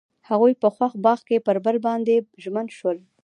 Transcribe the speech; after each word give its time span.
هغوی 0.29 0.53
په 0.61 0.67
خوښ 0.75 0.93
باغ 1.05 1.19
کې 1.27 1.37
پر 1.45 1.57
بل 1.65 1.77
باندې 1.87 2.15
ژمن 2.43 2.67
شول. 2.77 2.97